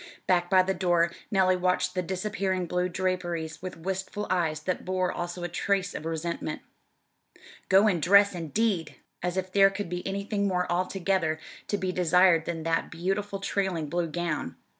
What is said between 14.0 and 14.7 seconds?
gown!